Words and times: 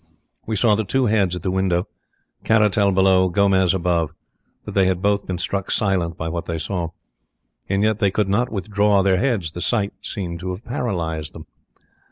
We 0.47 0.55
saw 0.55 0.73
the 0.73 0.83
two 0.83 1.05
heads 1.05 1.35
at 1.35 1.43
the 1.43 1.51
window: 1.51 1.87
Caratal 2.43 2.91
below, 2.91 3.29
Gomez 3.29 3.71
above; 3.75 4.15
but 4.65 4.73
they 4.73 4.87
had 4.87 4.99
both 4.99 5.27
been 5.27 5.37
struck 5.37 5.69
silent 5.69 6.17
by 6.17 6.27
what 6.27 6.45
they 6.45 6.57
saw. 6.57 6.89
And 7.69 7.83
yet 7.83 7.99
they 7.99 8.09
could 8.09 8.27
not 8.27 8.51
withdraw 8.51 9.03
their 9.03 9.17
heads. 9.17 9.51
The 9.51 9.61
sight 9.61 9.93
seemed 10.01 10.39
to 10.39 10.49
have 10.49 10.65
paralysed 10.65 11.33
them. 11.33 11.45